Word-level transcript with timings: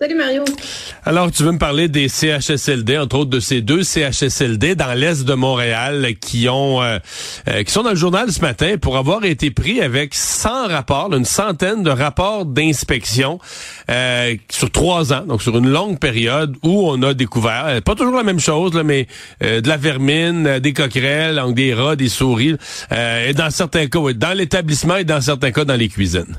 Salut 0.00 0.14
Mario. 0.14 0.44
Alors, 1.04 1.32
tu 1.32 1.42
veux 1.42 1.50
me 1.50 1.58
parler 1.58 1.88
des 1.88 2.08
CHSLD, 2.08 2.98
entre 2.98 3.16
autres 3.18 3.30
de 3.30 3.40
ces 3.40 3.62
deux 3.62 3.82
CHSLD 3.82 4.76
dans 4.76 4.96
l'est 4.96 5.24
de 5.24 5.34
Montréal 5.34 6.14
qui 6.20 6.48
ont 6.48 6.80
euh, 6.80 7.00
euh, 7.48 7.64
qui 7.64 7.72
sont 7.72 7.82
dans 7.82 7.90
le 7.90 7.96
journal 7.96 8.30
ce 8.30 8.40
matin 8.40 8.76
pour 8.80 8.96
avoir 8.96 9.24
été 9.24 9.50
pris 9.50 9.80
avec 9.80 10.14
100 10.14 10.68
rapports, 10.68 11.12
une 11.12 11.24
centaine 11.24 11.82
de 11.82 11.90
rapports 11.90 12.46
d'inspection 12.46 13.40
euh, 13.90 14.36
sur 14.52 14.70
trois 14.70 15.12
ans, 15.12 15.24
donc 15.26 15.42
sur 15.42 15.58
une 15.58 15.68
longue 15.68 15.98
période 15.98 16.54
où 16.62 16.88
on 16.88 17.02
a 17.02 17.12
découvert, 17.12 17.82
pas 17.82 17.96
toujours 17.96 18.14
la 18.14 18.22
même 18.22 18.38
chose, 18.38 18.80
mais 18.84 19.08
de 19.40 19.68
la 19.68 19.76
vermine, 19.76 20.60
des 20.60 20.74
coquerelles, 20.74 21.42
des 21.54 21.74
rats, 21.74 21.96
des 21.96 22.08
souris, 22.08 22.54
et 22.92 23.32
dans 23.32 23.50
certains 23.50 23.88
cas, 23.88 23.98
dans 24.14 24.36
l'établissement 24.36 24.96
et 24.98 25.04
dans 25.04 25.20
certains 25.20 25.50
cas 25.50 25.64
dans 25.64 25.74
les 25.74 25.88
cuisines. 25.88 26.36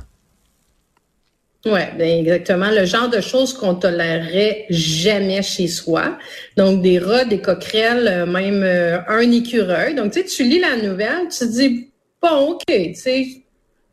Oui, 1.66 1.82
ben 1.98 2.20
exactement. 2.26 2.72
Le 2.72 2.86
genre 2.86 3.10
de 3.10 3.20
choses 3.20 3.54
qu'on 3.54 3.76
tolérerait 3.76 4.66
jamais 4.70 5.42
chez 5.42 5.68
soi. 5.68 6.18
Donc, 6.56 6.82
des 6.82 7.00
rats, 7.00 7.26
des 7.26 7.42
coquerelles, 7.42 8.08
euh, 8.08 8.26
même 8.26 8.64
euh, 8.64 9.00
un 9.10 9.30
écureuil. 9.32 9.94
Donc, 9.94 10.14
tu 10.14 10.22
sais, 10.22 10.26
tu 10.26 10.44
lis 10.46 10.60
la 10.60 10.78
nouvelle, 10.78 11.28
tu 11.30 11.40
te 11.40 11.44
dis, 11.44 11.92
bon, 12.22 12.52
OK, 12.52 12.64
tu 12.68 12.96
sais, 12.96 13.28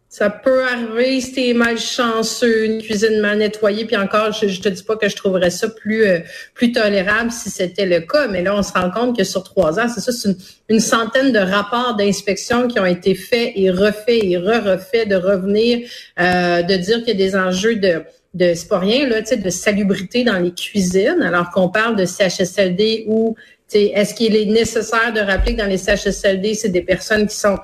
ça 0.08 0.30
peut 0.30 0.64
arriver 0.64 1.20
si 1.20 1.32
t'es 1.32 1.52
malchanceux, 1.52 2.64
une 2.64 2.80
cuisine 2.80 3.20
mal 3.20 3.38
nettoyée, 3.38 3.84
puis 3.84 3.96
encore, 3.96 4.32
je, 4.32 4.46
je 4.46 4.60
te 4.60 4.68
dis 4.68 4.82
pas 4.82 4.96
que 4.96 5.08
je 5.08 5.16
trouverais 5.16 5.50
ça 5.50 5.68
plus 5.68 6.06
euh, 6.06 6.20
plus 6.54 6.72
tolérable 6.72 7.30
si 7.30 7.50
c'était 7.50 7.86
le 7.86 8.00
cas, 8.00 8.28
mais 8.28 8.42
là, 8.42 8.54
on 8.56 8.62
se 8.62 8.72
rend 8.72 8.90
compte 8.90 9.16
que 9.16 9.24
sur 9.24 9.42
trois 9.42 9.80
ans, 9.80 9.88
c'est 9.92 10.00
ça, 10.00 10.12
c'est 10.12 10.36
une, 10.68 10.80
centaine 10.80 11.32
de 11.32 11.38
rapports 11.38 11.96
d'inspection 11.96 12.68
qui 12.68 12.78
ont 12.78 12.86
été 12.86 13.14
faits 13.14 13.52
et 13.56 13.70
refaits 13.70 14.22
et 14.22 14.38
re-refaits, 14.38 15.08
de 15.08 15.16
revenir, 15.16 15.88
euh, 16.20 16.62
de 16.62 16.76
dire 16.76 16.98
qu'il 16.98 17.08
y 17.08 17.22
a 17.22 17.26
des 17.26 17.36
enjeux 17.36 17.76
de 17.76 18.02
de 18.34 18.52
c'est 18.54 18.68
pas 18.68 18.78
rien 18.78 19.08
là, 19.08 19.22
de 19.22 19.50
salubrité 19.50 20.22
dans 20.22 20.38
les 20.38 20.52
cuisines, 20.52 21.22
alors 21.22 21.50
qu'on 21.50 21.70
parle 21.70 21.96
de 21.96 22.04
CHSLD 22.04 23.04
ou 23.08 23.34
est-ce 23.72 24.14
qu'il 24.14 24.36
est 24.36 24.44
nécessaire 24.44 25.12
de 25.12 25.20
rappeler 25.20 25.54
que 25.54 25.62
dans 25.62 25.68
les 25.68 25.78
CHSLD, 25.78 26.54
c'est 26.54 26.68
des 26.68 26.82
personnes 26.82 27.26
qui 27.26 27.34
sont 27.34 27.58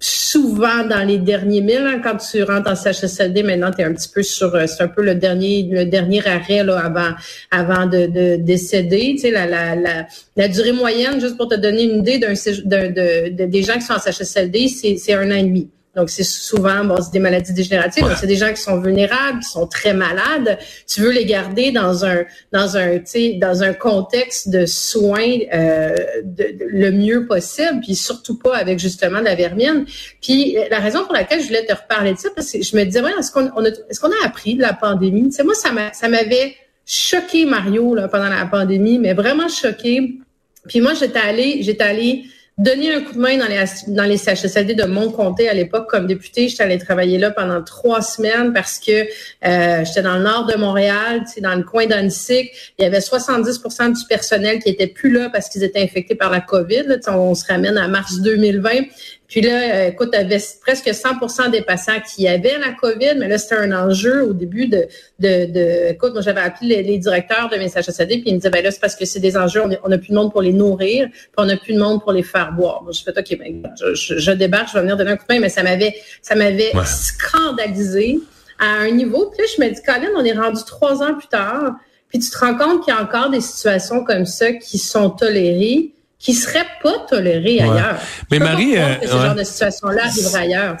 souvent 0.00 0.84
dans 0.84 1.06
les 1.06 1.18
derniers 1.18 1.60
milles. 1.60 1.86
Hein, 1.86 2.00
quand 2.02 2.16
tu 2.16 2.42
rentres 2.42 2.70
en 2.70 2.74
CHSLD, 2.74 3.42
maintenant, 3.42 3.70
tu 3.70 3.82
es 3.82 3.84
un 3.84 3.92
petit 3.92 4.08
peu 4.08 4.22
sur... 4.22 4.54
Euh, 4.54 4.66
c'est 4.66 4.82
un 4.82 4.88
peu 4.88 5.02
le 5.02 5.14
dernier 5.14 5.68
le 5.70 5.84
dernier 5.84 6.26
arrêt 6.26 6.64
là, 6.64 6.78
avant 6.78 7.12
avant 7.50 7.86
de, 7.86 8.06
de 8.06 8.36
décéder. 8.36 9.12
Tu 9.16 9.18
sais, 9.18 9.30
la, 9.30 9.46
la, 9.46 10.06
la, 10.36 10.48
durée 10.48 10.72
moyenne, 10.72 11.20
juste 11.20 11.36
pour 11.36 11.48
te 11.48 11.54
donner 11.54 11.84
une 11.84 11.98
idée 11.98 12.18
d'un 12.18 12.32
de, 12.32 13.28
de, 13.28 13.44
des 13.44 13.62
gens 13.62 13.74
qui 13.74 13.82
sont 13.82 13.92
en 13.92 13.98
CHSLD, 13.98 14.68
c'est 14.68 15.14
un 15.14 15.30
an 15.30 15.34
et 15.34 15.42
demi. 15.42 15.68
Donc, 15.96 16.08
c'est 16.08 16.22
souvent 16.22 16.84
bon, 16.84 16.96
c'est 17.02 17.12
des 17.12 17.18
maladies 17.18 17.52
dégénératives. 17.52 18.04
Donc, 18.04 18.12
c'est 18.16 18.28
des 18.28 18.36
gens 18.36 18.50
qui 18.50 18.60
sont 18.60 18.80
vulnérables, 18.80 19.40
qui 19.40 19.48
sont 19.50 19.66
très 19.66 19.92
malades. 19.92 20.56
Tu 20.86 21.00
veux 21.00 21.10
les 21.10 21.24
garder 21.24 21.72
dans 21.72 22.04
un 22.04 22.24
dans 22.52 22.76
un 22.76 22.98
dans 23.38 23.62
un 23.64 23.72
contexte 23.72 24.50
de 24.50 24.66
soins 24.66 25.38
euh, 25.52 25.96
de, 26.22 26.46
le 26.68 26.92
mieux 26.92 27.26
possible, 27.26 27.80
puis 27.82 27.96
surtout 27.96 28.38
pas 28.38 28.56
avec 28.56 28.78
justement 28.78 29.18
de 29.18 29.24
la 29.24 29.34
vermine. 29.34 29.84
Puis 30.22 30.56
la 30.70 30.78
raison 30.78 31.04
pour 31.04 31.12
laquelle 31.12 31.40
je 31.40 31.46
voulais 31.46 31.66
te 31.66 31.74
reparler 31.74 32.12
de 32.12 32.18
ça, 32.18 32.28
parce 32.36 32.52
que 32.52 32.62
je 32.62 32.76
me 32.76 32.84
disais, 32.84 33.00
ouais, 33.00 33.10
est-ce 33.18 33.32
qu'on 33.32 33.48
a 33.48 33.68
est-ce 33.68 33.98
qu'on 33.98 34.12
a 34.12 34.26
appris 34.26 34.54
de 34.54 34.62
la 34.62 34.74
pandémie? 34.74 35.24
Tu 35.30 35.32
sais, 35.32 35.42
moi, 35.42 35.54
ça 35.54 35.72
m'a 35.72 35.92
ça 35.92 36.08
m'avait 36.08 36.54
choqué 36.86 37.46
Mario 37.46 37.96
là, 37.96 38.06
pendant 38.06 38.28
la 38.28 38.46
pandémie, 38.46 39.00
mais 39.00 39.12
vraiment 39.12 39.48
choqué. 39.48 40.18
Puis 40.68 40.80
moi, 40.80 40.94
j'étais 40.94 41.18
allée 41.18 41.64
j'étais 41.64 41.82
allée 41.82 42.26
donner 42.60 42.94
un 42.94 43.00
coup 43.00 43.14
de 43.14 43.18
main 43.18 43.38
dans 43.38 43.46
les, 43.46 43.64
dans 43.88 44.04
les 44.04 44.18
CHSLD 44.18 44.74
de 44.74 44.84
mon 44.84 45.10
comté 45.10 45.48
à 45.48 45.54
l'époque 45.54 45.88
comme 45.88 46.06
député. 46.06 46.48
J'étais 46.48 46.62
allée 46.62 46.78
travailler 46.78 47.16
là 47.16 47.30
pendant 47.30 47.62
trois 47.62 48.02
semaines 48.02 48.52
parce 48.52 48.78
que 48.78 48.92
euh, 48.92 49.84
j'étais 49.84 50.02
dans 50.02 50.16
le 50.16 50.22
nord 50.22 50.44
de 50.46 50.56
Montréal, 50.56 51.24
dans 51.40 51.54
le 51.54 51.62
coin 51.62 51.86
d'Annecy. 51.86 52.50
Il 52.78 52.82
y 52.82 52.84
avait 52.84 52.98
70% 52.98 53.98
du 53.98 54.06
personnel 54.06 54.58
qui 54.62 54.68
était 54.68 54.86
plus 54.86 55.10
là 55.10 55.30
parce 55.30 55.48
qu'ils 55.48 55.64
étaient 55.64 55.82
infectés 55.82 56.14
par 56.14 56.30
la 56.30 56.40
COVID. 56.40 56.82
Là, 56.86 56.96
on 57.08 57.34
se 57.34 57.46
ramène 57.46 57.78
à 57.78 57.88
mars 57.88 58.20
2020. 58.20 58.70
Puis 59.30 59.42
là, 59.42 59.52
euh, 59.52 59.88
écoute, 59.90 60.12
avait 60.12 60.42
presque 60.60 60.88
100% 60.88 61.52
des 61.52 61.62
patients 61.62 62.00
qui 62.00 62.26
avaient 62.26 62.58
la 62.58 62.72
COVID, 62.72 63.14
mais 63.16 63.28
là, 63.28 63.38
c'était 63.38 63.54
un 63.54 63.70
enjeu 63.70 64.24
au 64.24 64.32
début 64.32 64.66
de, 64.66 64.88
de, 65.20 65.46
de 65.46 65.92
écoute, 65.92 66.12
moi, 66.14 66.20
j'avais 66.20 66.40
appelé 66.40 66.82
les, 66.82 66.98
directeurs 66.98 67.48
de 67.48 67.56
mes 67.56 67.68
CHSLD, 67.68 68.18
puis 68.18 68.24
ils 68.26 68.34
me 68.34 68.38
disaient, 68.38 68.50
ben 68.50 68.64
là, 68.64 68.72
c'est 68.72 68.80
parce 68.80 68.96
que 68.96 69.04
c'est 69.04 69.20
des 69.20 69.36
enjeux, 69.36 69.62
on 69.84 69.88
n'a 69.88 69.98
plus 69.98 70.08
de 70.08 70.14
monde 70.14 70.32
pour 70.32 70.42
les 70.42 70.52
nourrir, 70.52 71.08
puis 71.12 71.28
on 71.36 71.44
n'a 71.44 71.56
plus 71.56 71.74
de 71.74 71.78
monde 71.78 72.02
pour 72.02 72.10
les 72.10 72.24
faire 72.24 72.52
boire. 72.52 72.84
je 72.92 73.04
fais, 73.04 73.16
OK, 73.16 73.38
ben, 73.38 73.72
je, 73.94 74.18
je, 74.18 74.32
débarque, 74.32 74.70
je 74.70 74.74
vais 74.74 74.80
venir 74.80 74.96
donner 74.96 75.12
un 75.12 75.16
coup 75.16 75.26
de 75.28 75.34
main, 75.34 75.40
mais 75.40 75.48
ça 75.48 75.62
m'avait, 75.62 75.94
ça 76.22 76.34
m'avait 76.34 76.72
scandalisé 76.84 78.18
à 78.58 78.80
un 78.80 78.90
niveau. 78.90 79.30
Puis 79.30 79.42
là, 79.42 79.48
je 79.56 79.62
me 79.62 79.72
dis, 79.72 79.80
Colin, 79.80 80.10
on 80.16 80.24
est 80.24 80.32
rendu 80.32 80.64
trois 80.66 81.04
ans 81.04 81.14
plus 81.14 81.28
tard, 81.28 81.76
puis 82.08 82.18
tu 82.18 82.30
te 82.30 82.38
rends 82.38 82.56
compte 82.56 82.84
qu'il 82.84 82.92
y 82.92 82.96
a 82.96 83.00
encore 83.00 83.30
des 83.30 83.40
situations 83.40 84.02
comme 84.02 84.26
ça 84.26 84.52
qui 84.54 84.78
sont 84.78 85.10
tolérées 85.10 85.92
qui 86.20 86.34
serait 86.34 86.66
pas 86.82 86.98
toléré 87.08 87.60
ailleurs. 87.60 87.98
Mais 88.30 88.38
Marie, 88.38 88.76
euh, 88.76 88.96
ce 89.02 89.08
genre 89.08 89.34
de 89.34 89.42
situation-là 89.42 90.02
ailleurs. 90.34 90.76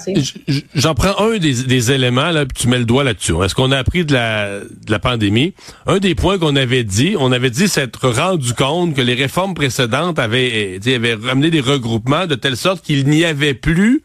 J'en 0.74 0.94
prends 0.94 1.18
un 1.18 1.38
des, 1.38 1.64
des, 1.64 1.92
éléments 1.92 2.30
là, 2.30 2.44
puis 2.44 2.62
tu 2.62 2.68
mets 2.68 2.78
le 2.78 2.84
doigt 2.84 3.04
là-dessus. 3.04 3.32
Est-ce 3.42 3.54
qu'on 3.54 3.72
a 3.72 3.78
appris 3.78 4.04
de 4.04 4.12
la, 4.12 4.60
de 4.60 4.90
la 4.90 4.98
pandémie 4.98 5.54
Un 5.86 5.96
des 5.96 6.14
points 6.14 6.38
qu'on 6.38 6.56
avait 6.56 6.84
dit, 6.84 7.16
on 7.18 7.32
avait 7.32 7.48
dit 7.48 7.68
s'être 7.68 8.06
rendu 8.10 8.52
compte 8.52 8.94
que 8.94 9.00
les 9.00 9.14
réformes 9.14 9.54
précédentes 9.54 10.18
avaient, 10.18 10.78
avaient 10.86 11.14
ramené 11.14 11.50
des 11.50 11.60
regroupements 11.60 12.26
de 12.26 12.34
telle 12.34 12.58
sorte 12.58 12.84
qu'il 12.84 13.06
n'y 13.06 13.24
avait 13.24 13.54
plus 13.54 14.02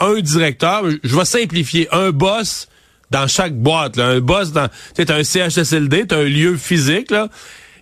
un 0.00 0.18
directeur. 0.20 0.82
Je 1.04 1.16
vais 1.16 1.24
simplifier, 1.24 1.86
un 1.92 2.10
boss 2.10 2.66
dans 3.12 3.28
chaque 3.28 3.54
boîte. 3.54 3.96
Là, 3.96 4.06
un 4.06 4.20
boss 4.20 4.50
dans, 4.50 4.68
tu 4.96 5.04
un 5.08 5.22
CHSLD, 5.22 6.08
t'as 6.08 6.18
un 6.18 6.24
lieu 6.24 6.56
physique 6.56 7.12
là 7.12 7.28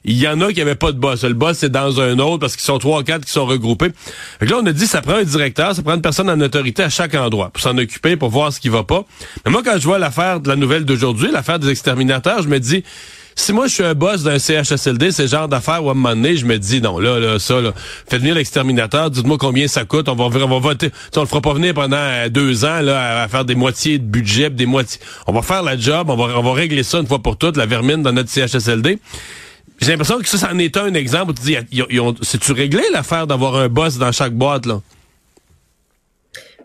il 0.04 0.18
y 0.18 0.26
en 0.26 0.40
a 0.40 0.52
qui 0.52 0.58
n'avaient 0.58 0.74
pas 0.74 0.92
de 0.92 0.98
boss. 0.98 1.22
Le 1.24 1.34
boss, 1.34 1.58
c'est 1.58 1.70
dans 1.70 2.00
un 2.00 2.18
autre 2.18 2.38
parce 2.38 2.56
qu'ils 2.56 2.64
sont 2.64 2.78
trois 2.78 3.00
ou 3.00 3.02
quatre 3.04 3.24
qui 3.24 3.32
sont 3.32 3.46
regroupés. 3.46 3.92
là, 4.40 4.56
on 4.60 4.66
a 4.66 4.72
dit, 4.72 4.86
ça 4.86 5.00
prend 5.00 5.14
un 5.14 5.24
directeur, 5.24 5.74
ça 5.74 5.82
prend 5.82 5.94
une 5.94 6.02
personne 6.02 6.28
en 6.28 6.40
autorité 6.40 6.82
à 6.82 6.90
chaque 6.90 7.14
endroit 7.14 7.50
pour 7.50 7.62
s'en 7.62 7.76
occuper, 7.78 8.16
pour 8.16 8.30
voir 8.30 8.52
ce 8.52 8.60
qui 8.60 8.68
va 8.68 8.82
pas. 8.82 9.04
Mais 9.44 9.52
moi, 9.52 9.62
quand 9.64 9.78
je 9.78 9.84
vois 9.84 9.98
l'affaire 9.98 10.40
de 10.40 10.48
la 10.48 10.56
nouvelle 10.56 10.84
d'aujourd'hui, 10.84 11.30
l'affaire 11.30 11.58
des 11.58 11.70
exterminateurs, 11.70 12.42
je 12.42 12.48
me 12.48 12.58
dis, 12.58 12.82
si 13.34 13.52
moi 13.52 13.66
je 13.66 13.74
suis 13.74 13.84
un 13.84 13.94
boss 13.94 14.22
d'un 14.22 14.38
CHSLD, 14.38 15.10
c'est 15.10 15.26
genre 15.26 15.48
d'affaires 15.48 15.82
où 15.82 15.88
à 15.88 15.92
un 15.92 15.94
moment 15.94 16.28
je 16.34 16.44
me 16.44 16.58
dis 16.58 16.80
non, 16.80 16.98
là, 16.98 17.18
là, 17.18 17.38
ça, 17.38 17.60
là, 17.60 17.72
faites 17.74 18.20
venir 18.20 18.34
l'exterminateur, 18.34 19.10
dites-moi 19.10 19.38
combien 19.38 19.68
ça 19.68 19.84
coûte, 19.84 20.08
on 20.08 20.14
va, 20.14 20.24
on 20.24 20.48
va 20.48 20.58
voter. 20.58 20.90
on 21.16 21.20
le 21.20 21.26
fera 21.26 21.40
pas 21.40 21.54
venir 21.54 21.74
pendant 21.74 21.96
euh, 21.96 22.28
deux 22.28 22.64
ans 22.64 22.80
là, 22.80 23.22
à, 23.22 23.28
faire 23.28 23.44
des 23.44 23.54
moitiés 23.54 23.98
de 23.98 24.04
budget, 24.04 24.50
des 24.50 24.66
moitiés. 24.66 25.00
On 25.26 25.32
va 25.32 25.42
faire 25.42 25.62
la 25.62 25.78
job, 25.78 26.10
on 26.10 26.16
va, 26.16 26.38
on 26.38 26.42
va 26.42 26.52
régler 26.52 26.82
ça 26.82 26.98
une 26.98 27.06
fois 27.06 27.20
pour 27.20 27.36
toutes, 27.36 27.56
la 27.56 27.66
vermine 27.66 28.02
dans 28.02 28.12
notre 28.12 28.30
CHSLD. 28.30 28.98
J'ai 29.82 29.90
l'impression 29.90 30.18
que 30.20 30.28
ça, 30.28 30.38
ça 30.38 30.52
en 30.52 30.58
est 30.58 30.76
un 30.76 30.94
exemple. 30.94 31.34
Tu 31.34 31.42
dis, 31.42 31.56
c'est-tu 32.22 32.52
réglé 32.52 32.82
l'affaire 32.92 33.26
d'avoir 33.26 33.56
un 33.56 33.68
boss 33.68 33.98
dans 33.98 34.12
chaque 34.12 34.32
boîte, 34.32 34.64
là? 34.64 34.80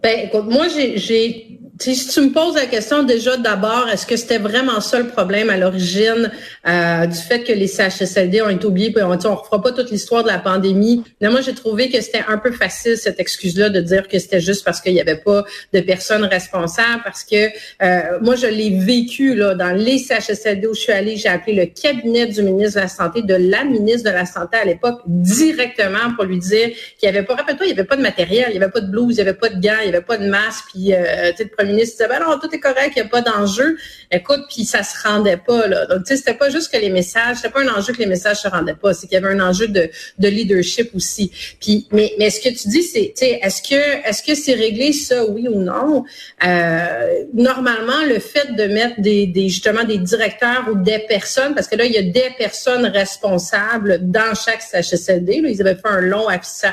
Ben, 0.03 0.27
écoute, 0.27 0.45
moi, 0.45 0.67
j'ai 0.67 1.59
si 1.79 2.07
tu 2.07 2.21
me 2.21 2.31
poses 2.31 2.55
la 2.55 2.65
question 2.65 3.03
déjà 3.03 3.37
d'abord, 3.37 3.87
est-ce 3.91 4.05
que 4.05 4.15
c'était 4.15 4.37
vraiment 4.37 4.79
ça 4.79 4.99
le 4.99 5.07
problème 5.07 5.49
à 5.49 5.57
l'origine 5.57 6.31
euh, 6.67 7.05
du 7.05 7.17
fait 7.17 7.43
que 7.43 7.51
les 7.51 7.67
CHSLD 7.67 8.41
ont 8.41 8.49
été 8.49 8.65
oubliés, 8.65 8.93
on 8.97 9.09
ne 9.09 9.27
refera 9.27 9.61
pas 9.61 9.71
toute 9.71 9.91
l'histoire 9.91 10.23
de 10.23 10.27
la 10.27 10.39
pandémie. 10.39 11.03
Moi, 11.21 11.41
j'ai 11.41 11.53
trouvé 11.53 11.89
que 11.89 11.99
c'était 12.01 12.23
un 12.27 12.37
peu 12.37 12.51
facile 12.51 12.97
cette 12.97 13.19
excuse-là 13.19 13.69
de 13.69 13.81
dire 13.81 14.07
que 14.07 14.17
c'était 14.17 14.39
juste 14.39 14.63
parce 14.63 14.81
qu'il 14.81 14.93
n'y 14.93 15.01
avait 15.01 15.17
pas 15.17 15.43
de 15.73 15.79
personnes 15.81 16.23
responsables, 16.23 17.01
parce 17.03 17.23
que 17.23 17.47
euh, 17.81 18.19
moi, 18.21 18.35
je 18.35 18.47
l'ai 18.47 18.77
vécu 18.79 19.35
là 19.35 19.53
dans 19.53 19.75
les 19.75 19.97
CHSLD 19.97 20.67
où 20.67 20.73
je 20.73 20.81
suis 20.81 20.93
allée, 20.93 21.17
j'ai 21.17 21.29
appelé 21.29 21.53
le 21.53 21.65
cabinet 21.65 22.27
du 22.27 22.43
ministre 22.43 22.75
de 22.75 22.81
la 22.81 22.87
Santé, 22.87 23.21
de 23.21 23.35
la 23.35 23.63
ministre 23.63 24.09
de 24.09 24.15
la 24.15 24.25
Santé 24.25 24.57
à 24.57 24.65
l'époque, 24.65 25.01
directement 25.05 26.13
pour 26.15 26.25
lui 26.25 26.39
dire 26.39 26.69
qu'il 26.97 27.09
n'y 27.09 27.17
avait 27.17 27.25
pas, 27.25 27.35
rappelle-toi, 27.35 27.65
il 27.65 27.73
n'y 27.73 27.79
avait 27.79 27.87
pas 27.87 27.97
de 27.97 28.01
matériel, 28.01 28.45
il 28.49 28.57
n'y 28.57 28.63
avait 28.63 28.71
pas 28.71 28.81
de 28.81 28.89
blouse, 28.89 29.13
il 29.13 29.23
n'y 29.23 29.29
avait 29.29 29.37
pas 29.37 29.49
de 29.49 29.61
gants, 29.61 29.79
il 29.83 29.89
n'y 29.89 29.95
avait 29.95 30.05
pas 30.05 30.17
de 30.17 30.27
masque, 30.27 30.65
puis 30.73 30.93
euh, 30.93 31.31
tu 31.37 31.43
ministre 31.67 31.97
disait, 31.97 32.07
ben 32.07 32.19
non, 32.25 32.39
tout 32.39 32.53
est 32.53 32.59
correct, 32.59 32.93
il 32.95 33.01
n'y 33.01 33.07
a 33.07 33.09
pas 33.09 33.21
d'enjeu. 33.21 33.77
Écoute, 34.11 34.41
puis 34.49 34.65
ça 34.65 34.83
se 34.83 35.07
rendait 35.07 35.37
pas, 35.37 35.67
là. 35.67 35.85
Donc, 35.85 36.03
tu 36.03 36.07
sais, 36.07 36.17
c'était 36.17 36.33
pas 36.33 36.49
juste 36.49 36.71
que 36.71 36.77
les 36.77 36.89
messages, 36.89 37.37
c'était 37.37 37.49
pas 37.49 37.61
un 37.61 37.67
enjeu 37.69 37.93
que 37.93 37.99
les 37.99 38.05
messages 38.05 38.37
se 38.37 38.47
rendaient 38.47 38.75
pas, 38.75 38.93
c'est 38.93 39.07
qu'il 39.07 39.19
y 39.19 39.23
avait 39.23 39.33
un 39.33 39.39
enjeu 39.39 39.67
de, 39.67 39.89
de 40.17 40.27
leadership 40.27 40.91
aussi. 40.95 41.31
Puis, 41.59 41.87
mais, 41.91 42.13
mais 42.17 42.29
ce 42.29 42.39
que 42.39 42.49
tu 42.49 42.67
dis, 42.69 42.83
c'est, 42.83 43.13
tu 43.15 43.25
sais, 43.25 43.39
est-ce 43.41 43.61
que, 43.61 44.07
est-ce 44.07 44.23
que 44.23 44.35
c'est 44.35 44.53
réglé 44.53 44.93
ça, 44.93 45.25
oui 45.25 45.47
ou 45.47 45.61
non? 45.61 46.05
Euh, 46.45 47.23
normalement, 47.33 48.03
le 48.07 48.19
fait 48.19 48.55
de 48.55 48.63
mettre 48.65 49.01
des, 49.01 49.27
des, 49.27 49.49
justement, 49.49 49.83
des 49.83 49.97
directeurs 49.97 50.65
ou 50.71 50.75
des 50.75 50.99
personnes, 50.99 51.53
parce 51.53 51.67
que 51.67 51.75
là, 51.75 51.85
il 51.85 51.91
y 51.91 51.97
a 51.97 52.03
des 52.03 52.31
personnes 52.37 52.85
responsables 52.85 53.99
dans 54.01 54.33
chaque 54.35 54.61
CHSLD, 54.61 55.41
là, 55.41 55.49
ils 55.49 55.61
avaient 55.61 55.75
fait 55.75 55.87
un 55.87 56.01
long, 56.01 56.27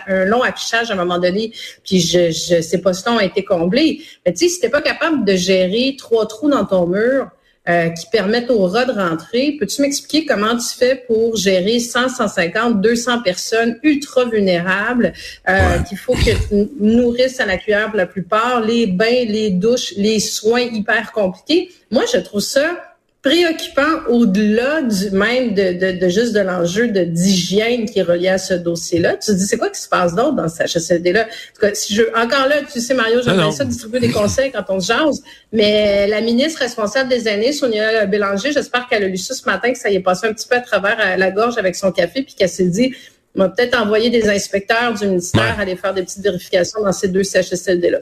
un 0.07 0.25
long 0.25 0.43
affichage 0.43 0.91
à 0.91 0.95
un 0.95 0.97
moment 0.97 1.19
donné, 1.19 1.53
puis 1.85 2.01
je, 2.01 2.31
je 2.31 2.61
sais 2.61 2.79
pas 2.79 2.93
si 2.93 3.03
on 3.09 3.19
a 3.19 3.25
été 3.25 3.45
comblé. 3.45 4.03
Mais 4.25 4.33
tu 4.33 4.49
sais, 4.49 4.61
t'es 4.61 4.69
pas 4.69 4.81
capable 4.85 5.25
de 5.25 5.35
gérer 5.35 5.97
trois 5.99 6.27
trous 6.27 6.51
dans 6.51 6.65
ton 6.65 6.87
mur, 6.87 7.31
euh, 7.67 7.89
qui 7.89 8.05
permettent 8.13 8.51
aux 8.51 8.67
rats 8.67 8.85
de 8.85 8.93
rentrer. 8.93 9.57
Peux-tu 9.59 9.81
m'expliquer 9.81 10.27
comment 10.27 10.55
tu 10.55 10.77
fais 10.77 11.03
pour 11.07 11.35
gérer 11.37 11.79
100, 11.81 12.11
150, 12.11 12.83
200 12.83 13.23
personnes 13.23 13.79
ultra 13.83 14.27
vulnérables 14.27 15.15
euh, 15.49 15.79
qu'il 15.89 15.97
faut 15.97 16.13
que 16.13 16.21
tu 16.49 16.69
nourrisses 16.79 17.41
à 17.41 17.47
la 17.47 17.57
cuillère 17.57 17.89
pour 17.89 17.97
la 17.97 18.05
plupart, 18.05 18.61
les 18.61 18.87
bains, 18.87 19.25
les 19.27 19.49
douches, 19.49 19.95
les 19.97 20.21
soins 20.21 20.61
hyper 20.61 21.11
compliqués? 21.13 21.71
Moi, 21.91 22.05
je 22.13 22.19
trouve 22.19 22.43
ça 22.43 22.94
préoccupant 23.25 24.05
au-delà 24.09 24.83
du 24.83 25.11
même 25.11 25.55
de, 25.55 25.73
de, 25.73 25.99
de 25.99 26.09
juste 26.11 26.35
de 26.35 26.41
l'enjeu 26.41 26.89
de 26.89 27.05
d'hygiène 27.05 27.89
qui 27.89 28.01
est 28.01 28.03
relié 28.03 28.29
à 28.29 28.37
ce 28.37 28.53
dossier-là. 28.53 29.15
Tu 29.15 29.33
te 29.33 29.33
dis, 29.33 29.47
c'est 29.47 29.57
quoi 29.57 29.71
qui 29.71 29.81
se 29.81 29.89
passe 29.89 30.15
d'autre 30.15 30.35
dans 30.35 30.47
ce 30.47 30.63
HSLD-là? 30.63 31.27
Si 31.73 31.95
je, 31.95 32.03
encore 32.11 32.47
là, 32.49 32.57
tu 32.71 32.81
sais, 32.81 32.93
Mario, 32.93 33.23
j'aimerais 33.25 33.51
ça 33.53 33.65
distribuer 33.65 34.01
des 34.01 34.11
conseils 34.11 34.53
quand 34.53 34.65
on 34.69 34.79
se 34.79 34.89
jase, 34.89 35.23
mais 35.53 36.07
la 36.07 36.21
ministre 36.21 36.61
responsable 36.61 37.09
des 37.09 37.27
aînés, 37.27 37.53
Sonia 37.53 38.05
Bélanger, 38.05 38.53
j'espère 38.53 38.87
qu'elle 38.89 39.05
a 39.05 39.09
lu 39.09 39.17
ça 39.17 39.35
ce 39.35 39.47
matin, 39.47 39.73
que 39.73 39.79
ça 39.79 39.89
y 39.89 39.95
est 39.95 40.01
passé 40.01 40.27
un 40.27 40.35
petit 40.35 40.47
peu 40.47 40.57
à 40.57 40.61
travers 40.61 41.17
la 41.17 41.31
gorge 41.31 41.57
avec 41.57 41.77
son 41.77 41.93
café, 41.93 42.23
puis 42.23 42.35
qu'elle 42.35 42.51
s'est 42.51 42.69
dit, 42.69 42.95
on 43.35 43.41
va 43.41 43.49
peut-être 43.49 43.81
envoyer 43.81 44.11
des 44.11 44.29
inspecteurs 44.29 44.93
du 44.93 45.07
ministère 45.07 45.59
aller 45.59 45.77
faire 45.77 45.95
des 45.95 46.03
petites 46.03 46.23
vérifications 46.23 46.83
dans 46.83 46.93
ces 46.93 47.09
deux 47.09 47.25
CHSLD-là. 47.25 48.01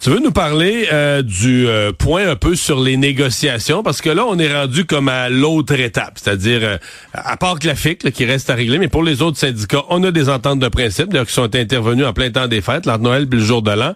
Tu 0.00 0.10
veux 0.10 0.20
nous 0.20 0.30
parler 0.30 0.86
euh, 0.92 1.22
du 1.22 1.66
euh, 1.66 1.90
point 1.90 2.30
un 2.30 2.36
peu 2.36 2.54
sur 2.54 2.78
les 2.78 2.96
négociations? 2.96 3.82
Parce 3.82 4.00
que 4.00 4.08
là 4.08 4.24
on 4.28 4.38
est 4.38 4.54
rendu 4.54 4.84
comme 4.84 5.08
à 5.08 5.28
l'autre 5.28 5.72
étape, 5.72 6.20
c'est-à-dire 6.22 6.60
euh, 6.62 6.78
à 7.12 7.36
part 7.36 7.58
que 7.58 7.66
la 7.66 7.74
FIC 7.74 8.12
qui 8.12 8.24
reste 8.24 8.48
à 8.48 8.54
régler, 8.54 8.78
mais 8.78 8.86
pour 8.86 9.02
les 9.02 9.22
autres 9.22 9.38
syndicats, 9.38 9.82
on 9.88 10.04
a 10.04 10.12
des 10.12 10.28
ententes 10.28 10.60
de 10.60 10.68
principe 10.68 11.12
qui 11.26 11.32
sont 11.32 11.52
intervenues 11.56 12.04
en 12.04 12.12
plein 12.12 12.30
temps 12.30 12.46
des 12.46 12.60
fêtes, 12.60 12.86
l'an 12.86 12.98
Noël 12.98 13.26
puis 13.26 13.40
le 13.40 13.44
jour 13.44 13.60
de 13.60 13.72
l'an, 13.72 13.94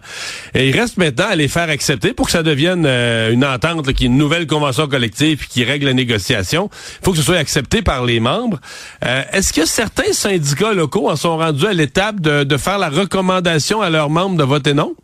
et 0.53 0.67
il 0.67 0.77
reste 0.77 0.97
maintenant 0.97 1.27
à 1.29 1.35
les 1.37 1.47
faire 1.47 1.69
accepter 1.69 2.11
pour 2.11 2.25
que 2.25 2.33
ça 2.33 2.43
devienne 2.43 2.85
une 2.85 3.45
entente 3.45 3.93
qui 3.93 4.03
est 4.03 4.07
une 4.07 4.17
nouvelle 4.17 4.45
convention 4.45 4.87
collective 4.89 5.47
qui 5.47 5.63
règle 5.63 5.85
la 5.85 5.93
négociation. 5.93 6.69
Il 7.01 7.05
faut 7.05 7.11
que 7.11 7.17
ce 7.17 7.23
soit 7.23 7.37
accepté 7.37 7.81
par 7.81 8.03
les 8.03 8.19
membres. 8.19 8.59
Est-ce 9.01 9.53
que 9.53 9.65
certains 9.65 10.11
syndicats 10.11 10.73
locaux 10.73 11.09
en 11.09 11.15
sont 11.15 11.37
rendus 11.37 11.65
à 11.65 11.73
l'étape 11.73 12.19
de, 12.19 12.43
de 12.43 12.57
faire 12.57 12.77
la 12.77 12.89
recommandation 12.89 13.81
à 13.81 13.89
leurs 13.89 14.09
membres 14.09 14.35
de 14.35 14.43
voter 14.43 14.73
non? 14.73 14.95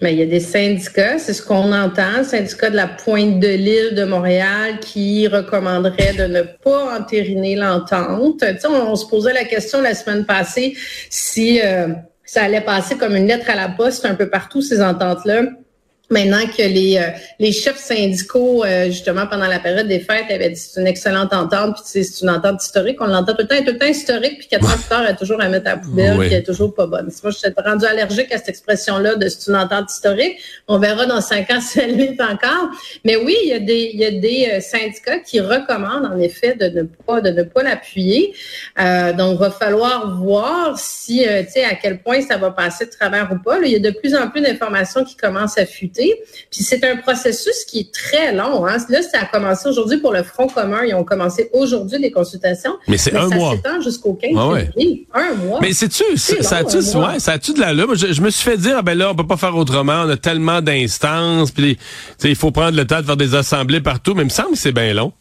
Mais 0.00 0.14
il 0.14 0.18
y 0.18 0.22
a 0.22 0.26
des 0.26 0.40
syndicats, 0.40 1.18
c'est 1.18 1.34
ce 1.34 1.42
qu'on 1.42 1.72
entend, 1.72 2.18
le 2.18 2.24
syndicat 2.24 2.70
de 2.70 2.76
la 2.76 2.86
Pointe 2.86 3.38
de 3.38 3.48
l'île 3.48 3.94
de 3.94 4.04
Montréal 4.04 4.80
qui 4.80 5.28
recommanderait 5.28 6.14
de 6.14 6.24
ne 6.24 6.42
pas 6.42 6.98
entériner 6.98 7.54
l'entente. 7.54 8.38
Tu 8.40 8.46
sais, 8.46 8.66
on, 8.66 8.96
se 8.96 9.06
posait 9.06 9.34
la 9.34 9.44
question 9.44 9.82
la 9.82 9.94
semaine 9.94 10.24
passée 10.24 10.74
si 11.10 11.60
euh, 11.62 11.88
ça 12.24 12.44
allait 12.44 12.62
passer 12.62 12.96
comme 12.96 13.14
une 13.14 13.26
lettre 13.26 13.50
à 13.50 13.56
la 13.56 13.68
poste 13.68 14.06
un 14.06 14.14
peu 14.14 14.30
partout, 14.30 14.62
ces 14.62 14.80
ententes-là. 14.80 15.42
Maintenant 16.10 16.44
que 16.44 16.62
les, 16.62 16.98
euh, 16.98 17.16
les 17.38 17.52
chefs 17.52 17.78
syndicaux, 17.78 18.64
euh, 18.64 18.86
justement, 18.86 19.28
pendant 19.28 19.46
la 19.46 19.60
période 19.60 19.86
des 19.86 20.00
fêtes, 20.00 20.26
avaient 20.28 20.50
dit 20.50 20.56
c'est 20.56 20.80
une 20.80 20.88
excellente 20.88 21.32
entente, 21.32 21.76
puis 21.76 22.02
c'est 22.02 22.22
une 22.22 22.30
entente 22.30 22.64
historique. 22.64 22.96
On 23.00 23.06
l'entend 23.06 23.32
tout 23.34 23.42
le 23.42 23.46
temps, 23.46 23.54
elle 23.54 23.62
est 23.62 23.66
tout 23.66 23.72
le 23.74 23.78
temps 23.78 23.86
historique, 23.86 24.38
puis 24.38 24.48
quatre 24.48 24.66
ans 24.66 24.76
plus 24.76 24.88
tard, 24.88 25.04
elle 25.04 25.12
est 25.12 25.16
toujours 25.16 25.40
à 25.40 25.48
mettre 25.48 25.68
à 25.68 25.74
la 25.74 25.76
poubelle, 25.76 26.18
puis 26.18 26.26
elle 26.26 26.40
est 26.40 26.42
toujours 26.42 26.74
pas 26.74 26.88
bonne. 26.88 27.12
Moi, 27.22 27.30
je 27.30 27.38
suis 27.38 27.48
rendu 27.64 27.84
allergique 27.84 28.32
à 28.32 28.38
cette 28.38 28.48
expression-là 28.48 29.14
de 29.14 29.28
c'est 29.28 29.48
une 29.48 29.56
entente 29.56 29.92
historique. 29.92 30.38
On 30.66 30.80
verra 30.80 31.06
dans 31.06 31.20
cinq 31.20 31.48
ans 31.52 31.60
si 31.60 31.78
elle 31.78 31.96
l'est 31.96 32.20
encore. 32.20 32.70
Mais 33.04 33.14
oui, 33.14 33.36
il 33.44 33.48
y 33.50 33.52
a 33.52 33.60
des, 33.60 33.90
il 33.94 34.00
y 34.00 34.04
a 34.04 34.10
des 34.10 34.48
euh, 34.52 34.60
syndicats 34.60 35.20
qui 35.20 35.38
recommandent, 35.38 36.10
en 36.12 36.18
effet, 36.18 36.56
de 36.56 36.66
ne 36.70 36.82
pas, 36.82 37.20
de 37.20 37.30
ne 37.30 37.44
pas 37.44 37.62
l'appuyer. 37.62 38.34
Euh, 38.80 39.12
donc, 39.12 39.38
va 39.38 39.52
falloir 39.52 40.18
voir 40.18 40.76
si, 40.76 41.20
tu 41.20 41.52
sais, 41.52 41.62
à 41.62 41.76
quel 41.76 42.02
point 42.02 42.20
ça 42.20 42.36
va 42.36 42.50
passer 42.50 42.86
de 42.86 42.90
travers 42.90 43.30
ou 43.30 43.38
pas. 43.38 43.60
il 43.60 43.70
y 43.70 43.76
a 43.76 43.78
de 43.78 43.90
plus 43.96 44.16
en 44.16 44.28
plus 44.28 44.40
d'informations 44.40 45.04
qui 45.04 45.16
commencent 45.16 45.56
à 45.56 45.66
fuiter. 45.66 45.99
Puis 46.50 46.62
c'est 46.62 46.84
un 46.84 46.96
processus 46.96 47.64
qui 47.66 47.80
est 47.80 47.92
très 47.92 48.32
long. 48.32 48.66
Hein. 48.66 48.76
Là, 48.88 49.02
ça 49.02 49.20
a 49.22 49.24
commencé 49.26 49.68
aujourd'hui 49.68 49.98
pour 49.98 50.12
le 50.12 50.22
Front 50.22 50.48
commun. 50.48 50.84
Ils 50.84 50.94
ont 50.94 51.04
commencé 51.04 51.50
aujourd'hui 51.52 51.98
les 51.98 52.10
consultations. 52.10 52.76
Mais 52.88 52.96
c'est 52.96 53.14
un 53.14 53.28
ça 53.28 53.34
mois. 53.34 53.50
Ça 53.50 53.56
s'étend 53.56 53.80
jusqu'au 53.80 54.14
15 54.14 54.30
février. 54.30 55.06
Un 55.14 55.34
mois. 55.34 55.58
Mais 55.60 55.72
c'est-tu, 55.72 56.16
ça 56.16 56.58
a-tu 56.58 56.78
ouais, 56.78 57.18
ça 57.18 57.38
de 57.38 57.60
la 57.60 57.72
là? 57.72 57.84
Je, 57.94 58.20
me 58.20 58.30
suis 58.30 58.50
fait 58.50 58.56
dire, 58.56 58.76
ah 58.78 58.82
ben 58.82 58.96
là, 58.96 59.10
on 59.10 59.14
peut 59.14 59.26
pas 59.26 59.36
faire 59.36 59.56
autrement. 59.56 60.02
On 60.04 60.10
a 60.10 60.16
tellement 60.16 60.60
d'instances. 60.60 61.50
Puis, 61.50 61.78
il 62.24 62.36
faut 62.36 62.50
prendre 62.50 62.76
le 62.76 62.86
temps 62.86 63.00
de 63.00 63.06
faire 63.06 63.16
des 63.16 63.34
assemblées 63.34 63.80
partout. 63.80 64.14
Mais 64.14 64.22
il 64.22 64.26
me 64.26 64.30
semble 64.30 64.52
que 64.52 64.58
c'est 64.58 64.72
bien 64.72 64.92
long. 64.94 65.12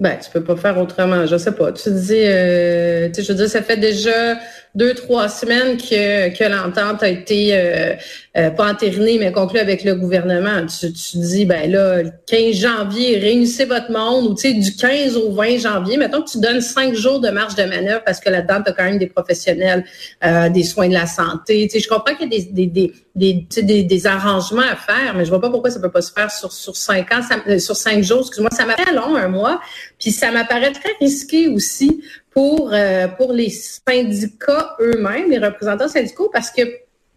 Ben, 0.00 0.18
tu 0.18 0.30
peux 0.30 0.42
pas 0.42 0.56
faire 0.56 0.78
autrement. 0.78 1.26
Je 1.26 1.36
sais 1.36 1.52
pas. 1.52 1.70
Tu 1.72 1.88
dis, 1.92 2.24
euh, 2.24 3.08
je 3.16 3.28
veux 3.28 3.34
dire, 3.34 3.48
ça 3.48 3.62
fait 3.62 3.76
déjà 3.76 4.36
deux, 4.74 4.94
trois 4.94 5.28
semaines 5.28 5.76
que, 5.76 6.34
que 6.36 6.44
l'entente 6.44 7.02
a 7.02 7.08
été 7.08 7.50
euh, 7.52 7.94
euh, 8.38 8.50
pas 8.50 8.70
entérinée, 8.70 9.18
mais 9.18 9.30
conclue 9.30 9.58
avec 9.58 9.84
le 9.84 9.94
gouvernement. 9.94 10.64
Tu, 10.66 10.92
tu 10.92 11.18
dis, 11.18 11.44
ben 11.44 11.70
là, 11.70 12.02
le 12.02 12.10
15 12.26 12.54
janvier, 12.54 13.18
réunissez 13.18 13.66
votre 13.66 13.90
monde, 13.90 14.30
ou 14.30 14.34
tu 14.34 14.48
sais, 14.48 14.54
du 14.54 14.74
15 14.74 15.18
au 15.18 15.32
20 15.32 15.58
janvier, 15.58 15.98
mettons 15.98 16.22
que 16.22 16.30
tu 16.30 16.40
donnes 16.40 16.62
cinq 16.62 16.94
jours 16.94 17.20
de 17.20 17.28
marge 17.28 17.54
de 17.54 17.64
manœuvre 17.64 18.02
parce 18.04 18.20
que 18.20 18.30
là-dedans, 18.30 18.62
tu 18.64 18.70
as 18.70 18.72
quand 18.72 18.84
même 18.84 18.98
des 18.98 19.08
professionnels 19.08 19.84
euh, 20.24 20.48
des 20.48 20.64
soins 20.64 20.88
de 20.88 20.94
la 20.94 21.06
santé. 21.06 21.68
Tu 21.68 21.74
sais, 21.74 21.80
je 21.80 21.88
comprends 21.88 22.14
qu'il 22.14 22.32
y 22.32 22.36
a 22.36 22.38
des, 22.38 22.66
des, 22.66 22.66
des 22.66 22.92
des, 23.14 23.82
des, 23.82 24.06
arrangements 24.06 24.62
à 24.62 24.74
faire, 24.74 25.14
mais 25.14 25.26
je 25.26 25.30
vois 25.30 25.40
pas 25.40 25.50
pourquoi 25.50 25.70
ça 25.70 25.80
peut 25.80 25.90
pas 25.90 26.00
se 26.00 26.10
faire 26.10 26.30
sur, 26.30 26.50
sur 26.50 26.76
cinq 26.76 27.12
ans, 27.12 27.20
sur 27.58 27.76
cinq 27.76 28.02
jours, 28.02 28.20
excuse-moi, 28.20 28.48
ça 28.50 28.64
m'apparaît 28.64 28.94
long, 28.94 29.14
un 29.16 29.28
mois, 29.28 29.60
puis 30.00 30.10
ça 30.10 30.30
m'apparaît 30.30 30.72
très 30.72 30.92
risqué 30.98 31.48
aussi 31.48 32.02
pour, 32.34 32.70
euh, 32.72 33.08
pour 33.08 33.32
les 33.32 33.50
syndicats 33.50 34.76
eux-mêmes, 34.80 35.30
les 35.30 35.38
représentants 35.38 35.88
syndicaux, 35.88 36.30
parce 36.32 36.50
que 36.50 36.62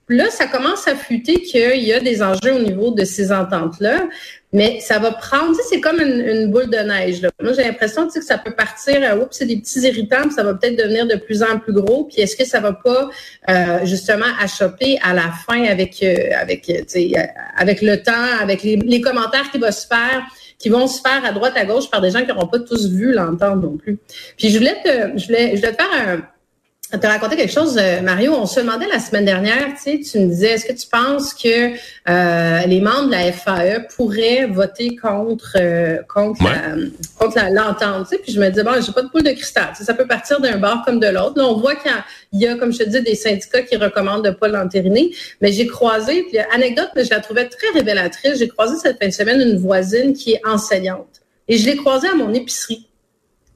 là, 0.09 0.29
ça 0.29 0.47
commence 0.47 0.87
à 0.87 0.95
fuiter 0.95 1.41
qu'il 1.41 1.83
y 1.83 1.93
a 1.93 1.99
des 1.99 2.21
enjeux 2.21 2.53
au 2.53 2.59
niveau 2.59 2.91
de 2.91 3.05
ces 3.05 3.31
ententes-là, 3.31 4.07
mais 4.51 4.79
ça 4.79 4.99
va 4.99 5.11
prendre, 5.11 5.55
c'est 5.67 5.81
comme 5.81 5.99
une, 5.99 6.51
boule 6.51 6.69
de 6.69 6.77
neige. 6.77 7.21
Là. 7.21 7.29
Moi, 7.41 7.53
j'ai 7.53 7.63
l'impression 7.63 8.07
que 8.07 8.21
ça 8.21 8.37
peut 8.37 8.53
partir, 8.53 8.97
euh, 9.01 9.21
oups, 9.21 9.37
c'est 9.37 9.45
des 9.45 9.57
petits 9.57 9.79
irritants, 9.79 10.29
ça 10.29 10.43
va 10.43 10.53
peut-être 10.53 10.77
devenir 10.77 11.07
de 11.07 11.15
plus 11.15 11.43
en 11.43 11.59
plus 11.59 11.73
gros, 11.73 12.05
puis 12.05 12.21
est-ce 12.21 12.35
que 12.35 12.45
ça 12.45 12.59
va 12.59 12.73
pas 12.73 13.09
euh, 13.49 13.85
justement 13.85 14.25
achoper 14.39 14.99
à 15.01 15.13
la 15.13 15.31
fin 15.45 15.63
avec, 15.63 16.03
avec, 16.03 16.69
avec 17.57 17.81
le 17.81 17.95
temps, 17.97 18.41
avec 18.41 18.63
les, 18.63 18.75
les 18.75 19.01
commentaires 19.01 19.49
qui 19.51 19.59
vont 19.59 19.71
se 19.71 19.87
faire? 19.87 20.23
Qui 20.57 20.69
vont 20.69 20.87
se 20.87 21.01
faire 21.01 21.23
à 21.25 21.31
droite, 21.31 21.53
à 21.55 21.65
gauche 21.65 21.89
par 21.89 22.01
des 22.01 22.11
gens 22.11 22.21
qui 22.21 22.27
n'auront 22.27 22.47
pas 22.47 22.59
tous 22.59 22.87
vu 22.89 23.13
l'entendre 23.13 23.63
non 23.63 23.77
plus. 23.77 23.99
Puis 24.37 24.49
je 24.49 24.57
voulais 24.57 24.81
te, 24.83 25.17
je 25.17 25.25
voulais, 25.27 25.55
je 25.55 25.61
voulais 25.61 25.75
te 25.75 25.81
faire 25.81 25.91
un, 26.07 26.21
te 26.91 27.07
raconter 27.07 27.35
quelque 27.35 27.51
chose, 27.51 27.77
euh, 27.79 28.01
Mario. 28.01 28.33
On 28.33 28.45
se 28.45 28.59
demandait 28.59 28.87
la 28.87 28.99
semaine 28.99 29.25
dernière, 29.25 29.69
tu 29.75 29.81
sais, 29.81 29.99
tu 29.99 30.19
me 30.19 30.27
disais, 30.27 30.51
est-ce 30.51 30.65
que 30.65 30.73
tu 30.73 30.87
penses 30.87 31.33
que 31.33 31.71
euh, 32.09 32.65
les 32.67 32.79
membres 32.79 33.07
de 33.07 33.11
la 33.11 33.31
FAE 33.31 33.87
pourraient 33.95 34.45
voter 34.45 34.95
contre 34.95 35.57
euh, 35.59 35.97
contre 36.07 36.43
contre 37.17 37.39
l'entente, 37.51 38.07
tu 38.07 38.15
sais? 38.15 38.21
Puis 38.21 38.31
je 38.33 38.39
me 38.39 38.49
disais, 38.49 38.63
bon, 38.63 38.73
j'ai 38.85 38.91
pas 38.91 39.01
de 39.01 39.09
poule 39.09 39.23
de 39.23 39.31
cristal. 39.31 39.69
ça 39.73 39.93
peut 39.93 40.05
partir 40.05 40.39
d'un 40.39 40.57
bord 40.57 40.83
comme 40.85 40.99
de 40.99 41.07
l'autre. 41.07 41.37
Là, 41.37 41.47
on 41.47 41.57
voit 41.57 41.75
qu'il 41.75 41.91
y 42.33 42.47
a, 42.47 42.55
comme 42.55 42.71
je 42.71 42.79
te 42.79 42.83
dis, 42.83 43.01
des 43.01 43.15
syndicats 43.15 43.63
qui 43.63 43.77
recommandent 43.77 44.23
de 44.23 44.31
pas 44.31 44.47
l'entériner. 44.47 45.11
Mais 45.41 45.51
j'ai 45.51 45.67
croisé, 45.67 46.23
puis 46.23 46.37
anecdote, 46.53 46.89
mais 46.95 47.03
je 47.03 47.09
la 47.09 47.19
trouvais 47.19 47.49
très 47.49 47.67
révélatrice. 47.73 48.37
J'ai 48.37 48.47
croisé 48.47 48.75
cette 48.81 48.99
fin 48.99 49.07
de 49.07 49.13
semaine 49.13 49.41
une 49.41 49.57
voisine 49.57 50.13
qui 50.13 50.33
est 50.33 50.41
enseignante, 50.45 51.21
et 51.47 51.57
je 51.57 51.65
l'ai 51.65 51.75
croisée 51.75 52.07
à 52.07 52.15
mon 52.15 52.33
épicerie. 52.33 52.87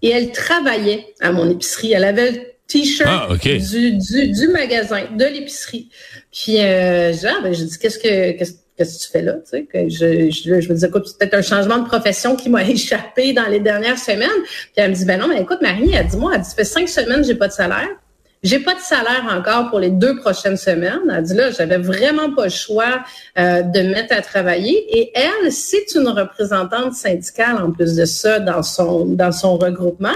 Et 0.01 0.09
elle 0.09 0.31
travaillait 0.31 1.13
à 1.19 1.31
mon 1.31 1.49
épicerie. 1.49 1.91
Elle 1.91 2.05
avait 2.05 2.58
t-shirt 2.69 3.09
ah, 3.09 3.27
du, 3.41 3.97
du, 3.97 4.27
du, 4.31 4.47
magasin, 4.49 5.01
de 5.17 5.25
l'épicerie. 5.25 5.89
Puis 6.31 6.59
euh, 6.59 7.11
genre, 7.11 7.41
ben, 7.43 7.53
je 7.53 7.63
dis 7.63 7.77
qu'est-ce 7.77 7.99
que 7.99 8.37
qu'est-ce 8.37 8.53
que 8.97 9.03
tu 9.03 9.11
fais 9.11 9.21
là, 9.21 9.33
tu 9.33 9.49
sais, 9.49 9.63
que 9.63 9.89
je, 9.89 10.31
je, 10.31 10.61
je 10.61 10.69
me 10.69 10.73
disais, 10.73 10.87
écoute, 10.87 11.05
c'est 11.05 11.17
peut-être 11.17 11.33
un 11.33 11.41
changement 11.41 11.79
de 11.79 11.87
profession 11.87 12.35
qui 12.37 12.49
m'a 12.49 12.63
échappé 12.69 13.33
dans 13.33 13.47
les 13.47 13.59
dernières 13.59 13.99
semaines. 13.99 14.29
Puis 14.39 14.73
elle 14.77 14.91
me 14.91 14.95
dit, 14.95 15.05
ben 15.05 15.19
non, 15.19 15.27
mais 15.27 15.41
écoute, 15.41 15.61
Marie, 15.61 15.91
elle 15.93 16.07
dit, 16.07 16.15
moi, 16.15 16.31
elle 16.35 16.41
dit, 16.41 16.49
ça 16.49 16.55
fait 16.55 16.63
cinq 16.63 16.87
semaines, 16.87 17.23
j'ai 17.23 17.35
pas 17.35 17.47
de 17.47 17.53
salaire. 17.53 17.89
j'ai 18.41 18.59
pas 18.59 18.73
de 18.73 18.79
salaire 18.79 19.25
encore 19.29 19.69
pour 19.69 19.79
les 19.79 19.89
deux 19.89 20.15
prochaines 20.17 20.55
semaines. 20.55 21.01
Elle 21.13 21.23
dit 21.23 21.33
là, 21.33 21.51
j'avais 21.51 21.77
vraiment 21.77 22.33
pas 22.33 22.45
le 22.45 22.49
choix 22.49 23.03
euh, 23.37 23.63
de 23.63 23.81
mettre 23.81 24.15
à 24.15 24.21
travailler. 24.21 24.77
Et 24.97 25.11
elle, 25.13 25.51
c'est 25.51 25.95
une 25.95 26.07
représentante 26.07 26.93
syndicale 26.93 27.57
en 27.61 27.71
plus 27.71 27.95
de 27.95 28.05
ça 28.05 28.39
dans 28.39 28.63
son 28.63 29.05
dans 29.05 29.33
son 29.33 29.57
regroupement. 29.57 30.15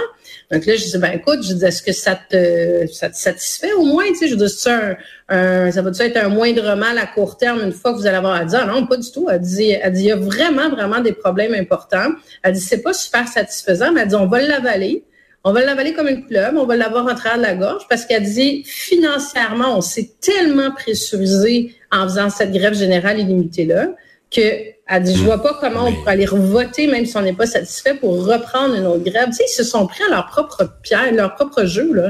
Donc 0.54 0.68
là, 0.68 0.76
je 0.76 0.84
dis 0.84 0.98
ben 1.00 1.14
écoute, 1.14 1.40
je 1.42 1.54
dis 1.54 1.66
est-ce 1.66 1.82
que 1.82 1.92
ça 1.92 2.16
te 2.16 2.86
ça 2.86 3.10
te 3.10 3.16
satisfait 3.16 3.74
au 3.74 3.86
moins, 3.86 4.06
tu 4.10 4.18
sais, 4.18 4.28
je 4.28 4.36
dis 4.36 4.48
ça 4.48 4.98
un, 5.28 5.72
ça 5.72 5.82
va 5.82 5.90
être 5.90 6.18
un 6.18 6.30
moindre 6.30 6.76
mal 6.76 7.00
à 7.00 7.08
court 7.08 7.38
terme 7.38 7.62
une 7.62 7.72
fois 7.72 7.92
que 7.92 7.98
vous 7.98 8.06
allez 8.06 8.18
avoir 8.18 8.36
à 8.36 8.46
dire 8.46 8.60
ah 8.62 8.68
non, 8.68 8.86
pas 8.86 8.98
du 8.98 9.12
tout. 9.12 9.28
Elle 9.32 9.42
dit 9.42 9.72
elle 9.72 9.92
dit 9.94 10.02
il 10.02 10.08
y 10.08 10.12
a 10.12 10.16
vraiment 10.16 10.70
vraiment 10.70 11.00
des 11.00 11.14
problèmes 11.14 11.56
importants. 11.56 12.12
Elle 12.44 12.54
dit 12.54 12.60
c'est 12.60 12.84
pas 12.84 12.94
super 12.94 13.28
satisfaisant, 13.28 13.92
mais 13.92 14.02
elle 14.02 14.10
dit 14.10 14.16
on 14.16 14.28
va 14.28 14.42
l'avaler. 14.42 15.04
On 15.44 15.52
va 15.52 15.66
l'avaler 15.66 15.92
comme 15.92 16.08
une 16.08 16.26
club, 16.26 16.56
on 16.56 16.66
va 16.66 16.78
l'avoir 16.78 17.06
en 17.06 17.16
travers 17.16 17.38
de 17.38 17.44
la 17.44 17.56
gorge 17.56 17.86
parce 17.90 18.06
qu'elle 18.06 18.24
dit 18.24 18.64
financièrement, 18.64 19.78
on 19.78 19.82
s'est 19.82 20.12
tellement 20.22 20.72
pressurisé 20.72 21.76
en 21.92 22.04
faisant 22.04 22.30
cette 22.30 22.54
grève 22.54 22.76
générale 22.76 23.20
illimitée-là 23.20 23.90
que 24.34 24.74
elle 24.86 25.04
dit, 25.04 25.16
je 25.16 25.24
vois 25.24 25.42
pas 25.42 25.58
comment 25.60 25.88
on 25.88 25.94
peut 25.94 26.10
aller 26.10 26.26
voter 26.26 26.88
même 26.88 27.06
si 27.06 27.16
on 27.16 27.22
n'est 27.22 27.34
pas 27.34 27.46
satisfait 27.46 27.94
pour 27.94 28.26
reprendre 28.26 28.76
une 28.76 28.86
autre 28.86 29.04
grève. 29.04 29.28
Tu 29.30 29.38
sais, 29.38 29.46
ils 29.48 29.56
se 29.56 29.64
sont 29.64 29.88
pris 29.88 30.04
à 30.04 30.10
leur 30.10 30.26
propre 30.28 30.70
pierre, 30.82 31.14
leur 31.14 31.36
propre 31.36 31.66
jeu, 31.66 31.94
là. 31.94 32.10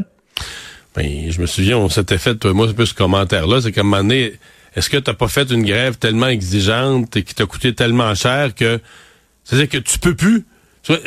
Ben, 0.96 1.32
je 1.32 1.42
me 1.42 1.46
souviens, 1.46 1.78
on 1.78 1.90
s'était 1.90 2.18
fait, 2.18 2.44
moi, 2.46 2.68
un 2.68 2.74
peu 2.74 2.86
ce 2.86 2.94
commentaire-là, 2.94 3.62
c'est 3.62 3.72
qu'à 3.72 3.82
un 3.82 3.84
moment 3.84 3.98
donné, 3.98 4.34
est-ce 4.76 4.90
que 4.90 4.98
tu 4.98 5.10
n'as 5.10 5.16
pas 5.16 5.28
fait 5.28 5.50
une 5.52 5.64
grève 5.64 5.98
tellement 5.98 6.28
exigeante 6.28 7.16
et 7.16 7.24
qui 7.24 7.36
t'a 7.36 7.46
coûté 7.46 7.74
tellement 7.74 8.14
cher 8.16 8.54
que, 8.56 8.80
c'est-à-dire 9.44 9.70
que 9.70 9.78
tu 9.78 10.00
peux 10.00 10.16
plus, 10.16 10.46
euh, 10.90 10.98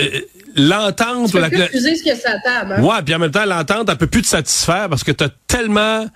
l'entente 0.57 1.35
ou 1.35 1.39
la 1.39 1.51
ce 1.51 2.05
que 2.05 2.17
ça 2.17 2.39
table, 2.45 2.75
hein? 2.79 2.83
Ouais, 2.83 3.03
puis 3.05 3.15
en 3.15 3.19
même 3.19 3.31
temps 3.31 3.45
l'entente 3.45 3.89
elle 3.91 3.99
peut 3.99 4.07
plus 4.07 4.23
te 4.23 4.27
satisfaire 4.27 4.89
parce 4.89 5.05
que 5.05 5.13
tu 5.13 5.23
as 5.23 5.29
tellement 5.47 6.07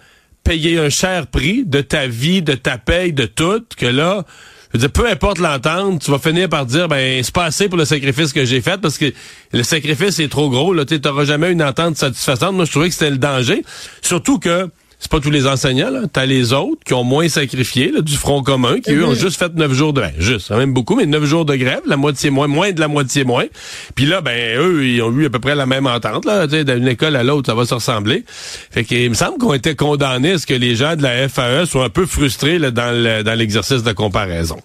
payé 0.45 0.79
un 0.79 0.89
cher 0.89 1.27
prix 1.27 1.65
de 1.67 1.83
ta 1.83 2.07
vie, 2.07 2.41
de 2.41 2.55
ta 2.55 2.79
paye, 2.79 3.13
de 3.13 3.27
tout 3.27 3.63
que 3.77 3.87
là 3.87 4.25
je 4.73 4.79
veux 4.79 4.89
peu 4.89 5.09
importe 5.09 5.39
l'entente, 5.39 6.03
tu 6.03 6.11
vas 6.11 6.19
finir 6.19 6.49
par 6.49 6.65
dire 6.65 6.87
ben 6.87 7.23
c'est 7.25 7.35
pas 7.35 7.45
assez 7.45 7.69
pour 7.69 7.79
le 7.79 7.85
sacrifice 7.85 8.33
que 8.33 8.45
j'ai 8.45 8.61
fait 8.61 8.81
parce 8.81 8.99
que 8.99 9.13
le 9.53 9.63
sacrifice 9.63 10.21
est 10.21 10.29
trop 10.29 10.49
gros. 10.49 10.73
Là, 10.73 10.85
tu 10.85 11.01
n'auras 11.01 11.25
jamais 11.25 11.51
une 11.51 11.63
entente 11.63 11.97
satisfaisante. 11.97 12.55
Moi, 12.55 12.65
je 12.67 12.71
trouvais 12.71 12.89
que 12.89 12.95
c'était 12.95 13.11
le 13.11 13.19
danger. 13.19 13.65
Surtout 14.01 14.39
que 14.39 14.69
c'est 15.01 15.11
pas 15.11 15.19
tous 15.19 15.31
les 15.31 15.47
enseignants, 15.47 15.91
là. 15.91 16.03
T'as 16.13 16.27
les 16.27 16.53
autres 16.53 16.85
qui 16.85 16.93
ont 16.93 17.05
moins 17.05 17.27
sacrifié, 17.29 17.91
là, 17.91 18.03
du 18.03 18.19
Front 18.19 18.43
commun, 18.43 18.81
qui 18.81 18.93
eux 18.93 19.07
ont 19.07 19.13
mhm. 19.13 19.17
juste 19.17 19.39
fait 19.39 19.55
neuf 19.55 19.73
jours 19.73 19.95
de, 19.95 20.03
ben, 20.03 20.13
juste, 20.19 20.51
même 20.51 20.75
beaucoup, 20.75 20.95
mais 20.95 21.07
neuf 21.07 21.25
jours 21.25 21.47
de 21.47 21.57
grève, 21.57 21.81
la 21.87 21.97
moitié 21.97 22.29
moins, 22.29 22.47
moins 22.47 22.71
de 22.71 22.81
la 22.81 22.87
moitié 22.87 23.25
moins. 23.25 23.47
Puis 23.95 24.05
là, 24.05 24.21
ben, 24.21 24.59
eux, 24.59 24.85
ils 24.85 25.01
ont 25.01 25.11
eu 25.11 25.25
à 25.25 25.31
peu 25.31 25.39
près 25.39 25.55
la 25.55 25.65
même 25.65 25.87
entente, 25.87 26.27
là. 26.27 26.47
D'une 26.47 26.87
école 26.87 27.17
à 27.17 27.23
l'autre, 27.23 27.47
ça 27.47 27.55
va 27.55 27.65
se 27.65 27.73
ressembler. 27.73 28.25
Fait 28.27 28.85
qu'il 28.85 29.09
me 29.09 29.15
semble 29.15 29.39
qu'on 29.39 29.55
était 29.55 29.75
condamnés 29.75 30.33
à 30.33 30.39
ce 30.39 30.47
que 30.47 30.53
les 30.53 30.77
gens 30.77 30.97
de 30.97 31.03
la 31.03 31.31
FAE 31.31 31.65
soient 31.65 31.87
un 31.87 31.91
peu 31.91 32.05
frustrés, 32.05 32.59
là, 32.59 32.71
dans 32.71 33.39
l'exercice 33.39 33.83
de 33.83 33.93
comparaison. 33.93 34.59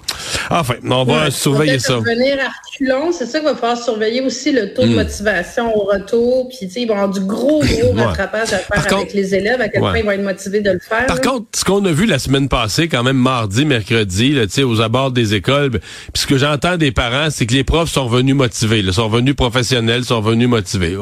Enfin, 0.50 0.76
on 0.84 1.06
va 1.06 1.32
surveiller 1.32 1.80
ça. 1.80 1.94
À 1.94 3.12
c'est 3.14 3.26
ça 3.26 3.40
qu'il 3.40 3.48
va 3.48 3.56
falloir 3.56 3.78
surveiller 3.78 4.22
aussi 4.22 4.52
le 4.52 4.74
taux 4.74 4.82
de 4.82 4.90
hmm. 4.90 4.96
motivation 4.96 5.76
au 5.78 5.84
retour. 5.84 6.50
Puis, 6.50 6.68
tu 6.68 6.70
sais, 6.70 6.82
ils 6.82 6.88
vont 6.88 6.96
avoir 6.96 7.10
du 7.10 7.22
gros, 7.22 7.62
gros 7.62 7.94
rattrapage 7.94 8.52
à 8.52 8.58
faire 8.58 8.98
avec 8.98 9.14
les 9.14 9.34
élèves, 9.34 9.62
à 9.62 9.70
quel 9.70 9.80
point 9.80 9.98
ils 9.98 10.04
vont 10.04 10.12
être 10.12 10.25
motivé 10.26 10.62
de 10.62 10.72
le 10.72 10.80
faire. 10.80 11.06
Par 11.06 11.22
contre, 11.22 11.46
ce 11.56 11.64
qu'on 11.64 11.84
a 11.86 11.92
vu 11.92 12.06
la 12.06 12.20
semaine 12.20 12.50
passée, 12.50 12.88
quand 12.88 13.04
même 13.04 13.18
mardi, 13.18 13.64
mercredi, 13.66 14.34
là, 14.34 14.44
aux 14.66 14.82
abords 14.82 15.12
des 15.12 15.34
écoles, 15.34 15.72
puis 15.72 15.82
ce 16.16 16.28
que 16.28 16.38
j'entends 16.38 16.78
des 16.78 16.92
parents, 16.92 17.30
c'est 17.30 17.46
que 17.46 17.54
les 17.54 17.64
profs 17.64 17.92
sont 17.92 18.08
venus 18.08 18.36
motivés, 18.36 18.82
là, 18.82 18.92
sont 18.92 19.08
venus 19.08 19.36
professionnels, 19.36 20.04
sont 20.04 20.22
venus 20.22 20.50
motivés. 20.50 20.98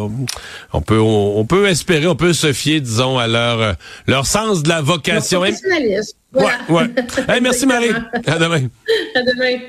On 0.73 0.81
peut, 0.81 0.99
on, 0.99 1.45
peut 1.45 1.67
espérer, 1.67 2.07
on 2.07 2.15
peut 2.15 2.33
se 2.33 2.53
fier, 2.53 2.79
disons, 2.79 3.17
à 3.17 3.27
leur, 3.27 3.61
euh, 3.61 3.73
leur 4.07 4.25
sens 4.25 4.61
de 4.63 4.69
la 4.69 4.81
vocation. 4.81 5.43
Leur 5.43 5.53
Ouais, 6.33 6.45
ouais. 6.69 6.89
merci 7.41 7.65
Marie. 7.65 7.91
À 8.25 8.39
demain. 8.39 8.67
À 9.15 9.21
demain. 9.21 9.59